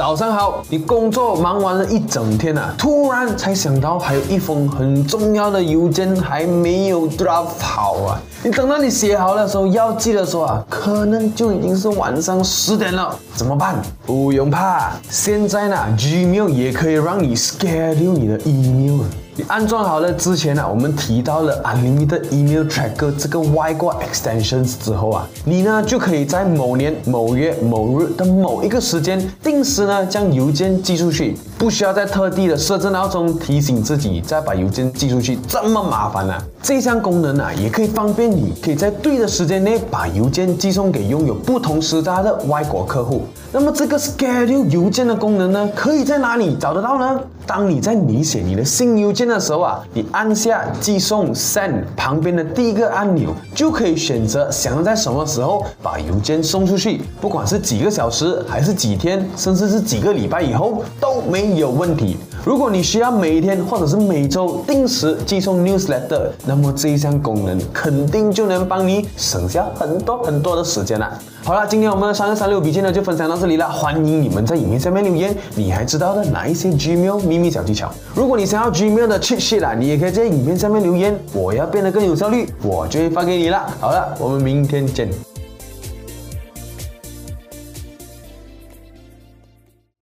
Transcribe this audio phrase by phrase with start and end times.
[0.00, 8.18] 早上好，你工作忙完了一整天啊，突然才想到还有一封很重要的邮件还没有 draft 好啊。
[8.42, 13.76] 你等到你写好的时候要寄的时候啊，可能就已经是晚上十点了，怎么办？
[14.06, 19.02] 不用怕，现在呢，Gmail 也可以让你 schedule 你的 email。
[19.48, 36.42] 安装好了之前呢、我们提到了 Unlimited Email Tracker 这个外挂 extensions 之后啊，你呢就可以在某年某月某日的某一个时间，定时呢将邮件寄出去，不需要在特地的设置闹钟提醒自己再把邮件寄出去，这么麻烦啊！
[36.62, 43.22] 这项功能啊，也可以方便你可以在对的时间内把邮件寄送给拥有不同时差的外国客户。
[43.52, 47.20] 那么这个 schedule 邮件的功能呢，可以在哪里找得到呢？
[47.46, 62.16] 当你在拟写你的新邮件的时候啊，你按下寄送 send 旁边的第一个按钮，就可以选择想要在什么时候把邮件送出去，不管是几个小时，还是几天，甚至是几个礼拜以后都没有问题。
[62.42, 71.18] 如果你需要每天或者是每周定时寄送 newsletter，那么这一项功能肯定就能帮你省下很多很多的时间了。
[71.44, 77.92] 好了，今天我们的三六三六笔记呢就分享到这里了，欢迎你们在影片下面留言，你还知道的哪一些 Gmail 秘密小技巧？
[78.14, 83.66] 如果你想要 Gmail 的 cheat sheet 啊，你也可以在影片下面留言，我要变得更有效率，我就会发给你了。
[83.80, 85.10] 好了，我们明天见。